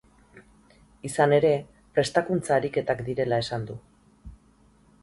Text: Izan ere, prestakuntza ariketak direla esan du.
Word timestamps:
Izan 1.09 1.35
ere, 1.37 1.51
prestakuntza 1.99 2.57
ariketak 2.57 3.05
direla 3.11 3.41
esan 3.47 3.71
du. 3.71 3.79